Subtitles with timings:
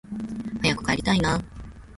[0.63, 1.43] 早く帰りたいなあ